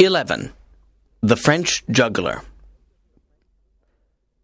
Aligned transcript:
11. 0.00 0.50
The 1.20 1.36
French 1.36 1.84
Juggler. 1.90 2.40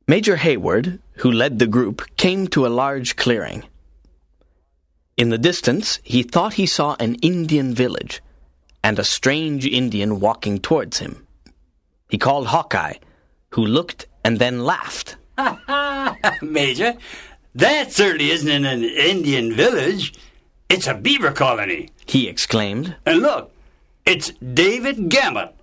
Major 0.07 0.37
Heyward, 0.37 0.99
who 1.21 1.33
led 1.33 1.59
the 1.59 1.67
group, 1.67 2.03
came 2.19 2.47
to 2.49 2.67
a 2.67 2.69
large 2.69 3.17
clearing. 3.17 3.65
In 5.17 5.31
the 5.31 5.39
distance, 5.39 5.99
he 6.03 6.23
thought 6.23 6.61
he 6.61 6.67
saw 6.67 6.95
an 7.01 7.15
Indian 7.23 7.75
village 7.75 8.21
and 8.85 8.99
a 8.99 9.05
strange 9.05 9.65
Indian 9.65 10.21
walking 10.21 10.59
towards 10.59 10.99
him. 10.99 11.27
He 12.11 12.19
called 12.19 12.49
Hawkeye, 12.49 12.99
who 13.53 13.65
looked 13.65 14.05
and 14.25 14.39
then 14.39 14.63
laughed. 14.63 15.17
Major, 16.43 16.99
that 17.55 17.93
certainly 17.93 18.31
isn't 18.31 18.65
an 18.67 18.85
Indian 18.85 19.55
village. 19.55 20.13
It's 20.69 20.87
a 20.87 20.93
beaver 20.93 21.33
colony. 21.33 21.89
He 22.05 22.29
exclaimed. 22.29 22.95
And 23.07 23.21
look, 23.21 23.56
it's 24.07 24.31
David 24.31 25.09
Gamut, 25.09 25.55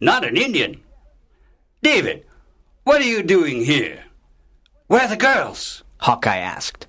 not 0.00 0.24
an 0.24 0.36
Indian. 0.36 0.80
David, 1.82 2.24
what 2.84 3.00
are 3.00 3.04
you 3.04 3.22
doing 3.22 3.64
here? 3.64 4.04
Where 4.86 5.02
are 5.02 5.08
the 5.08 5.16
girls? 5.16 5.82
Hawkeye 5.98 6.36
asked. 6.36 6.86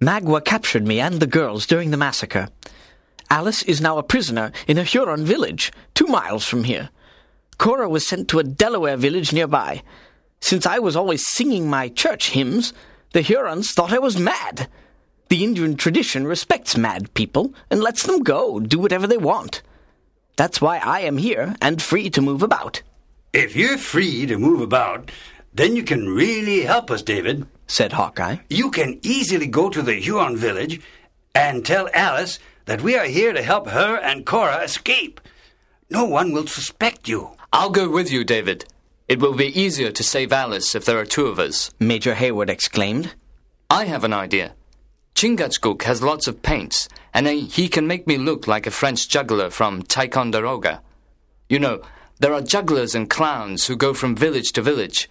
Magua 0.00 0.44
captured 0.44 0.86
me 0.86 1.00
and 1.00 1.18
the 1.20 1.26
girls 1.26 1.66
during 1.66 1.90
the 1.90 1.96
massacre. 1.96 2.48
Alice 3.30 3.62
is 3.62 3.80
now 3.80 3.98
a 3.98 4.02
prisoner 4.02 4.52
in 4.68 4.76
a 4.76 4.84
Huron 4.84 5.24
village, 5.24 5.72
two 5.94 6.06
miles 6.06 6.44
from 6.44 6.64
here. 6.64 6.90
Cora 7.56 7.88
was 7.88 8.06
sent 8.06 8.28
to 8.28 8.38
a 8.38 8.44
Delaware 8.44 8.96
village 8.96 9.32
nearby. 9.32 9.82
Since 10.40 10.66
I 10.66 10.80
was 10.80 10.96
always 10.96 11.26
singing 11.26 11.70
my 11.70 11.88
church 11.88 12.30
hymns, 12.30 12.74
the 13.12 13.22
Hurons 13.22 13.72
thought 13.72 13.92
I 13.92 13.98
was 13.98 14.18
mad. 14.18 14.68
The 15.32 15.44
Indian 15.44 15.76
tradition 15.76 16.26
respects 16.26 16.76
mad 16.76 17.14
people 17.14 17.54
and 17.70 17.80
lets 17.80 18.02
them 18.02 18.22
go, 18.22 18.60
do 18.60 18.78
whatever 18.78 19.06
they 19.06 19.16
want. 19.16 19.62
That's 20.36 20.60
why 20.60 20.76
I 20.76 21.00
am 21.00 21.16
here 21.16 21.56
and 21.62 21.80
free 21.80 22.10
to 22.10 22.20
move 22.20 22.42
about. 22.42 22.82
If 23.32 23.56
you're 23.56 23.78
free 23.78 24.26
to 24.26 24.36
move 24.36 24.60
about, 24.60 25.10
then 25.54 25.74
you 25.74 25.84
can 25.84 26.06
really 26.10 26.64
help 26.64 26.90
us, 26.90 27.00
David, 27.00 27.46
said 27.66 27.94
Hawkeye. 27.94 28.40
You 28.50 28.70
can 28.70 29.00
easily 29.02 29.46
go 29.46 29.70
to 29.70 29.80
the 29.80 29.94
Huron 29.94 30.36
village 30.36 30.82
and 31.34 31.64
tell 31.64 31.88
Alice 31.94 32.38
that 32.66 32.82
we 32.82 32.98
are 32.98 33.06
here 33.06 33.32
to 33.32 33.40
help 33.40 33.68
her 33.68 33.96
and 33.96 34.26
Cora 34.26 34.58
escape. 34.62 35.18
No 35.88 36.04
one 36.04 36.32
will 36.32 36.46
suspect 36.46 37.08
you. 37.08 37.30
I'll 37.54 37.70
go 37.70 37.88
with 37.88 38.12
you, 38.12 38.22
David. 38.22 38.66
It 39.08 39.18
will 39.18 39.34
be 39.34 39.58
easier 39.58 39.92
to 39.92 40.04
save 40.04 40.30
Alice 40.30 40.74
if 40.74 40.84
there 40.84 40.98
are 40.98 41.06
two 41.06 41.24
of 41.24 41.38
us. 41.38 41.70
Major 41.80 42.16
Heyward 42.16 42.50
exclaimed. 42.50 43.14
I 43.70 43.86
have 43.86 44.04
an 44.04 44.12
idea. 44.12 44.52
Chingachgook 45.22 45.82
has 45.82 46.02
lots 46.02 46.26
of 46.26 46.42
paints, 46.42 46.88
and 47.14 47.28
he 47.28 47.68
can 47.68 47.86
make 47.86 48.08
me 48.08 48.18
look 48.18 48.48
like 48.48 48.66
a 48.66 48.72
French 48.72 49.08
juggler 49.08 49.50
from 49.50 49.84
Ticonderoga. 49.84 50.82
You 51.48 51.60
know, 51.60 51.80
there 52.18 52.34
are 52.34 52.42
jugglers 52.42 52.96
and 52.96 53.08
clowns 53.08 53.68
who 53.68 53.76
go 53.76 53.94
from 53.94 54.16
village 54.16 54.50
to 54.54 54.62
village. 54.62 55.08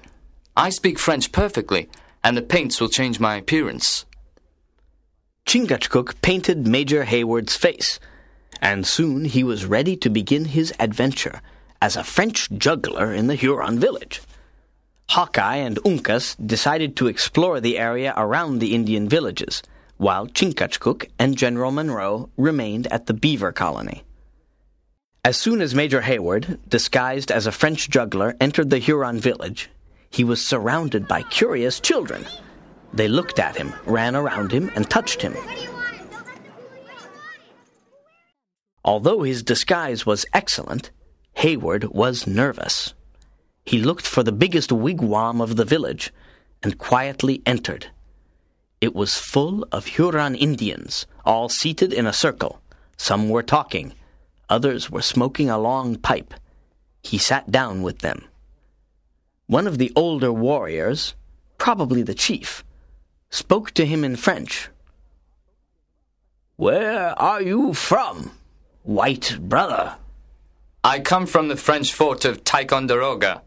I 0.54 0.70
speak 0.70 1.00
French 1.00 1.32
perfectly, 1.32 1.88
and 2.26 2.36
the 2.36 2.42
paints 2.42 2.82
will 2.82 2.90
change 2.90 3.22
my 3.22 3.38
appearance. 3.38 4.06
Chingachgook 5.46 6.22
painted 6.22 6.68
Major 6.68 7.06
Heyward's 7.06 7.56
face, 7.56 7.98
and 8.62 8.86
soon 8.86 9.24
he 9.24 9.46
was 9.46 9.66
ready 9.66 9.96
to 9.96 10.10
begin 10.10 10.44
his 10.44 10.74
adventure 10.78 11.40
as 11.82 11.96
a 11.96 12.04
French 12.04 12.52
juggler 12.52 13.14
in 13.14 13.28
the 13.28 13.36
Huron 13.36 13.80
village. 13.80 14.22
Hawkeye 15.08 15.56
and 15.56 15.80
Uncas 15.86 16.36
decided 16.46 16.98
to 16.98 17.08
explore 17.08 17.62
the 17.62 17.80
area 17.80 18.14
around 18.18 18.60
the 18.60 18.76
Indian 18.76 19.08
villages, 19.08 19.64
while 20.02 20.26
Chingachgook 20.26 21.08
and 21.20 21.38
General 21.38 21.72
Munro 21.72 22.32
remained 22.36 22.88
at 22.88 23.06
the 23.06 23.14
beaver 23.14 23.52
colony. 23.52 24.02
As 25.24 25.38
soon 25.38 25.62
as 25.62 25.76
Major 25.76 26.02
Heyward, 26.02 26.58
disguised 26.68 27.32
as 27.32 27.46
a 27.46 27.52
French 27.52 27.88
juggler, 27.88 28.36
entered 28.42 28.72
the 28.72 28.80
Huron 28.80 29.20
village, 29.20 29.70
he 30.10 30.24
was 30.24 30.44
surrounded 30.44 31.08
by 31.08 31.22
curious 31.22 31.80
children. 31.80 32.26
They 32.92 33.08
looked 33.08 33.38
at 33.38 33.56
him, 33.56 33.76
ran 33.86 34.16
around 34.16 34.52
him, 34.52 34.72
and 34.74 34.90
touched 34.90 35.22
him. 35.22 35.36
Although 38.84 39.22
his 39.22 39.44
disguise 39.44 40.04
was 40.04 40.26
excellent, 40.34 40.90
Heyward 41.38 41.92
was 41.92 42.26
nervous. 42.26 42.96
He 43.66 43.78
looked 43.78 44.08
for 44.08 44.24
the 44.24 44.32
biggest 44.32 44.72
wigwam 44.72 45.42
of 45.42 45.58
the 45.58 45.66
village 45.66 46.12
and 46.64 46.80
quietly 46.80 47.44
entered. 47.46 47.86
It 48.82 48.96
was 48.96 49.16
full 49.20 49.64
of 49.72 49.86
Huron 49.86 50.34
Indians, 50.34 51.06
all 51.24 51.50
seated 51.50 51.94
in 51.94 52.08
a 52.08 52.14
circle. 52.14 52.60
Some 52.98 53.30
were 53.30 53.44
talking, 53.44 53.94
others 54.50 54.90
were 54.90 55.04
smoking 55.04 55.52
a 55.52 55.60
long 55.60 55.98
pipe. 55.98 56.34
He 57.04 57.20
sat 57.20 57.52
down 57.52 57.84
with 57.84 58.00
them. 58.00 58.26
One 59.46 59.68
of 59.68 59.78
the 59.78 59.94
older 59.96 60.34
warriors, 60.34 61.14
probably 61.60 62.02
the 62.02 62.16
chief, 62.16 62.64
spoke 63.30 63.70
to 63.72 63.86
him 63.86 64.04
in 64.04 64.16
French. 64.16 64.70
Where 66.56 67.10
are 67.20 67.42
you 67.42 67.76
from, 67.76 68.32
white 68.82 69.38
brother? 69.40 69.98
I 70.84 71.02
come 71.02 71.28
from 71.28 71.50
the 71.50 71.56
French 71.56 71.94
fort 71.94 72.26
of 72.26 72.44
Ticonderoga. 72.44 73.44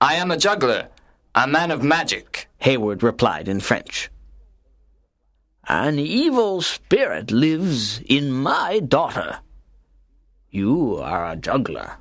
I 0.00 0.14
am 0.14 0.30
a 0.30 0.36
juggler, 0.36 0.88
a 1.34 1.48
man 1.48 1.72
of 1.72 1.82
magic, 1.82 2.48
Heyward 2.62 3.02
replied 3.02 3.48
in 3.48 3.58
French. 3.58 4.10
An 5.70 6.00
evil 6.00 6.62
spirit 6.62 7.30
lives 7.30 8.00
in 8.00 8.32
my 8.32 8.80
daughter. 8.80 9.38
You 10.50 10.96
are 10.96 11.30
a 11.30 11.36
juggler, 11.36 11.92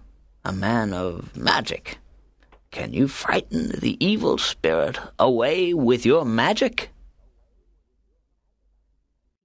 a 0.43 0.51
man 0.51 0.91
of 0.91 1.37
magic. 1.37 1.99
Can 2.71 2.93
you 2.93 3.07
frighten 3.07 3.69
the 3.79 3.95
evil 4.03 4.39
spirit 4.39 4.97
away 5.19 5.75
with 5.75 6.03
your 6.03 6.25
magic? 6.25 6.89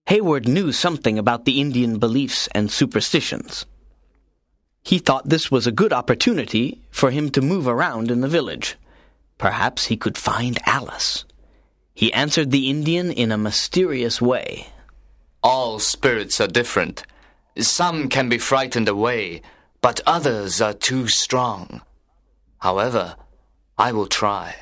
Heyward 0.08 0.48
knew 0.48 0.72
something 0.72 1.18
about 1.18 1.44
the 1.44 1.60
Indian 1.60 1.98
beliefs 1.98 2.48
and 2.54 2.70
superstitions. 2.70 3.66
He 4.82 5.00
thought 5.00 5.28
this 5.28 5.50
was 5.50 5.66
a 5.66 5.80
good 5.80 5.92
opportunity 5.92 6.80
for 6.90 7.10
him 7.10 7.28
to 7.32 7.42
move 7.42 7.68
around 7.68 8.10
in 8.10 8.22
the 8.22 8.28
village. 8.28 8.76
Perhaps 9.36 9.84
he 9.84 9.98
could 9.98 10.16
find 10.16 10.58
Alice. 10.64 11.26
He 11.94 12.12
answered 12.12 12.50
the 12.50 12.68
Indian 12.68 13.12
in 13.12 13.30
a 13.30 13.38
mysterious 13.38 14.20
way. 14.20 14.68
All 15.42 15.78
spirits 15.78 16.40
are 16.40 16.48
different. 16.48 17.04
Some 17.58 18.08
can 18.08 18.28
be 18.28 18.38
frightened 18.38 18.88
away, 18.88 19.42
but 19.80 20.00
others 20.04 20.60
are 20.60 20.74
too 20.74 21.06
strong. 21.06 21.82
However, 22.58 23.14
I 23.78 23.92
will 23.92 24.06
try. 24.06 24.56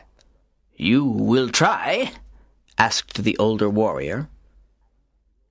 You 0.77 1.05
will 1.05 1.49
try? 1.49 2.13
asked 2.77 3.23
the 3.23 3.39
older 3.39 3.71
warrior. 3.71 4.29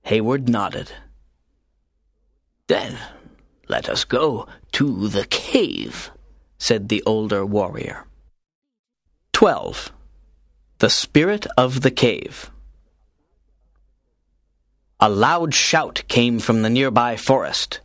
Heyward 0.04 0.48
nodded. 0.48 0.92
Then 2.68 2.98
let 3.68 3.88
us 3.88 4.04
go 4.04 4.46
to 4.72 5.08
the 5.08 5.24
cave, 5.24 6.10
said 6.58 6.88
the 6.88 7.02
older 7.04 7.44
warrior. 7.44 8.06
12. 9.32 9.92
The 10.82 10.90
Spirit 10.90 11.46
of 11.56 11.82
the 11.82 11.92
Cave. 11.92 12.50
A 14.98 15.08
loud 15.08 15.54
shout 15.54 16.02
came 16.08 16.40
from 16.40 16.62
the 16.62 16.70
nearby 16.70 17.16
forest. 17.16 17.78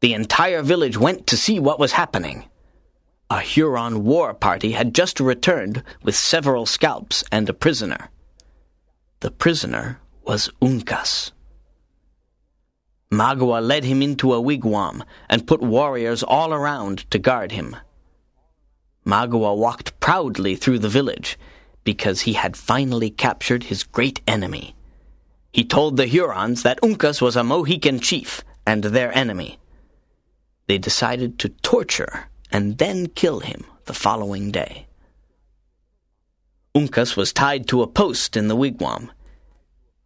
The 0.00 0.12
entire 0.12 0.60
village 0.60 0.98
went 0.98 1.26
to 1.28 1.38
see 1.38 1.58
what 1.58 1.78
was 1.78 1.92
happening. 1.92 2.44
A 3.30 3.40
Huron 3.40 4.04
war 4.04 4.34
party 4.34 4.72
had 4.72 4.94
just 4.94 5.18
returned 5.18 5.82
with 6.02 6.14
several 6.14 6.66
scalps 6.66 7.24
and 7.32 7.48
a 7.48 7.54
prisoner. 7.54 8.10
The 9.20 9.30
prisoner 9.30 9.98
was 10.22 10.50
Uncas. 10.60 11.32
Magua 13.10 13.66
led 13.66 13.84
him 13.84 14.02
into 14.02 14.34
a 14.34 14.42
wigwam 14.42 15.04
and 15.30 15.46
put 15.46 15.62
warriors 15.62 16.22
all 16.22 16.52
around 16.52 17.10
to 17.10 17.18
guard 17.18 17.52
him. 17.52 17.76
Magua 19.10 19.56
walked 19.56 19.98
proudly 20.00 20.54
through 20.56 20.78
the 20.78 20.88
village 20.88 21.38
because 21.84 22.22
he 22.22 22.34
had 22.34 22.56
finally 22.56 23.10
captured 23.10 23.64
his 23.64 23.82
great 23.82 24.20
enemy. 24.26 24.74
He 25.52 25.64
told 25.64 25.96
the 25.96 26.06
Hurons 26.06 26.62
that 26.62 26.80
Uncas 26.82 27.20
was 27.20 27.36
a 27.36 27.42
Mohican 27.42 27.98
chief 27.98 28.44
and 28.66 28.84
their 28.84 29.12
enemy. 29.16 29.58
They 30.68 30.78
decided 30.78 31.38
to 31.40 31.48
torture 31.48 32.28
and 32.52 32.78
then 32.78 33.08
kill 33.08 33.40
him 33.40 33.64
the 33.86 33.94
following 33.94 34.50
day. 34.50 34.86
Uncas 36.74 37.16
was 37.16 37.32
tied 37.32 37.66
to 37.68 37.82
a 37.82 37.88
post 37.88 38.36
in 38.36 38.46
the 38.48 38.56
wigwam 38.56 39.10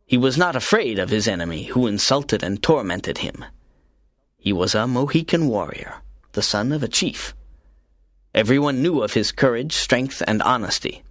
he 0.06 0.18
was 0.18 0.36
not 0.36 0.54
afraid 0.54 0.98
of 0.98 1.10
his 1.10 1.26
enemy, 1.26 1.64
who 1.64 1.86
insulted 1.86 2.42
and 2.42 2.62
tormented 2.62 3.18
him. 3.18 3.44
He 4.36 4.52
was 4.52 4.74
a 4.74 4.86
Mohican 4.86 5.48
warrior, 5.48 6.02
the 6.32 6.42
son 6.42 6.72
of 6.72 6.82
a 6.82 6.88
chief. 6.88 7.34
Everyone 8.34 8.82
knew 8.82 9.00
of 9.00 9.14
his 9.14 9.30
courage, 9.30 9.74
strength, 9.74 10.20
and 10.26 10.42
honesty. 10.42 11.04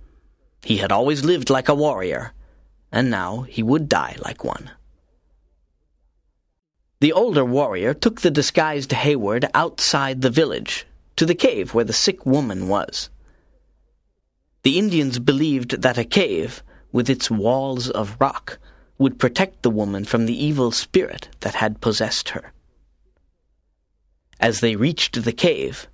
He 0.61 0.77
had 0.77 0.91
always 0.91 1.23
lived 1.23 1.49
like 1.49 1.69
a 1.69 1.75
warrior, 1.75 2.33
and 2.91 3.09
now 3.09 3.43
he 3.43 3.63
would 3.63 3.87
die 3.87 4.17
like 4.19 4.43
one. 4.43 4.71
The 6.99 7.13
older 7.13 7.45
warrior 7.45 7.93
took 7.93 8.21
the 8.21 8.31
disguised 8.31 8.91
Heyward 8.91 9.49
outside 9.53 10.21
the 10.21 10.29
village, 10.29 10.85
to 11.15 11.25
the 11.25 11.35
cave 11.35 11.73
where 11.73 11.85
the 11.85 11.93
sick 11.93 12.25
woman 12.25 12.67
was. 12.67 13.09
The 14.63 14.77
Indians 14.77 15.19
believed 15.19 15.81
that 15.81 15.97
a 15.97 16.05
cave, 16.05 16.61
with 16.91 17.09
its 17.09 17.31
walls 17.31 17.89
of 17.89 18.17
rock, 18.19 18.59
would 18.97 19.19
protect 19.19 19.63
the 19.63 19.69
woman 19.69 20.03
from 20.03 20.25
the 20.25 20.45
evil 20.45 20.71
spirit 20.71 21.29
that 21.39 21.55
had 21.55 21.81
possessed 21.81 22.29
her. 22.29 22.51
As 24.39 24.59
they 24.59 24.75
reached 24.75 25.23
the 25.23 25.33
cave, 25.33 25.87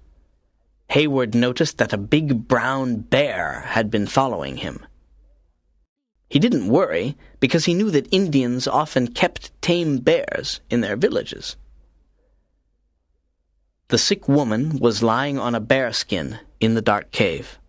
Heyward 0.89 1.35
noticed 1.35 1.77
that 1.77 1.93
a 1.93 1.97
big 1.97 2.47
brown 2.47 2.97
bear 2.97 3.61
had 3.67 3.91
been 3.91 4.07
following 4.07 4.57
him. 4.57 4.85
He 6.29 6.39
didn't 6.39 6.67
worry 6.67 7.15
because 7.39 7.65
he 7.65 7.75
knew 7.75 7.91
that 7.91 8.11
Indians 8.11 8.67
often 8.67 9.07
kept 9.07 9.51
tame 9.61 9.97
bears 9.97 10.61
in 10.69 10.81
their 10.81 10.95
villages. 10.95 11.57
The 13.89 13.97
sick 13.97 14.27
woman 14.27 14.79
was 14.79 15.03
lying 15.03 15.39
on 15.39 15.55
a 15.55 15.59
bearskin 15.59 16.39
in 16.59 16.73
the 16.73 16.81
dark 16.81 17.11
cave. 17.11 17.59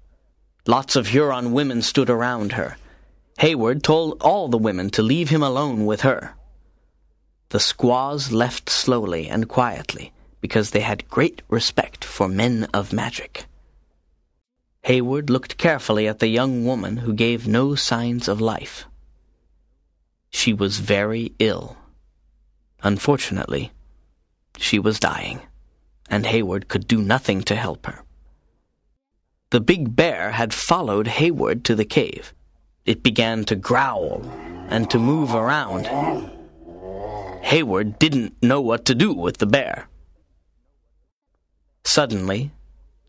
Lots 0.66 0.96
of 0.96 1.08
Huron 1.08 1.52
women 1.52 1.82
stood 1.82 2.11
around 2.11 2.52
her. 2.52 2.76
Heyward 3.38 3.82
told 3.82 4.20
all 4.20 4.49
the 4.49 4.58
women 4.58 4.90
to 4.90 5.02
leave 5.02 5.31
him 5.31 5.43
alone 5.43 5.87
with 5.87 6.02
her. 6.02 6.34
The 7.50 7.61
squaws 7.61 8.32
left 8.32 8.69
slowly 8.69 9.28
and 9.28 9.49
quietly 9.49 10.12
because 10.40 10.70
they 10.70 10.81
had 10.81 11.08
great 11.08 11.42
respect 11.48 12.04
for 12.04 12.28
men 12.28 12.64
of 12.72 12.92
magic. 12.92 13.46
Heyward 14.84 15.28
looked 15.28 15.58
carefully 15.58 16.08
at 16.08 16.20
the 16.20 16.28
young 16.28 16.64
woman 16.64 16.98
who 16.98 17.12
gave 17.12 17.46
no 17.46 17.75
signs 17.75 18.28
of 18.28 18.40
life. 18.40 18.87
She 20.31 20.52
was 20.52 20.78
very 20.78 21.32
ill. 21.38 21.76
Unfortunately, 22.82 23.72
she 24.56 24.78
was 24.78 24.98
dying, 24.98 25.40
and 26.08 26.25
Heyward 26.25 26.69
could 26.69 26.87
do 26.87 27.02
nothing 27.02 27.42
to 27.42 27.54
help 27.54 27.87
her. 27.87 28.02
The 29.50 29.60
big 29.60 29.94
bear 29.94 30.31
had 30.31 30.54
followed 30.54 31.06
Heyward 31.06 31.64
to 31.64 31.75
the 31.75 31.84
cave. 31.84 32.32
It 32.87 33.02
began 33.02 33.44
to 33.44 33.56
growl 33.56 34.22
and 34.70 34.88
to 34.90 34.98
move 34.98 35.34
around. 35.34 35.87
Heyward 37.42 37.98
didn't 37.98 38.42
know 38.42 38.60
what 38.60 38.84
to 38.87 38.94
do 38.94 39.12
with 39.12 39.38
the 39.38 39.46
bear. 39.46 39.89
Suddenly, 41.85 42.53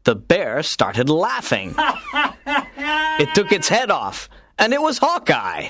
the 0.03 0.15
bear 0.15 0.63
started 0.63 1.09
laughing. 1.09 1.75
it 2.47 3.33
took 3.35 3.51
its 3.51 3.69
head 3.69 3.91
off, 3.91 4.29
and 4.57 4.73
it 4.73 4.81
was 4.81 4.97
Hawkeye. 4.97 5.69